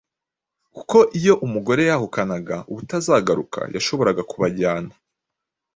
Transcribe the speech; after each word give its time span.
kuko 0.75 0.97
iyo 1.19 1.33
umugore 1.45 1.81
yahukanaga 1.89 2.55
ubutazagaruka, 2.71 3.59
yashoboraga 3.75 4.21
kubajyana. 4.31 4.93